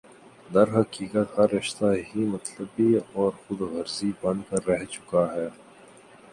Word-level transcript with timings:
درحقیقت 0.49 1.37
ہر 1.37 1.47
رشتہ 1.53 1.89
ہی 2.07 2.21
مطلبی 2.25 2.89
اور 3.13 3.31
خودغرض 3.41 4.03
بن 4.21 4.37
کر 4.49 4.61
رہ 4.67 4.83
چکا 4.93 5.23
ہے 5.35 5.47